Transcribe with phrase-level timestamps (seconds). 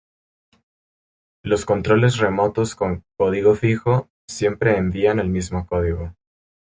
[1.45, 6.15] Los controles remotos con "código fijo" siempre envían el mismo código.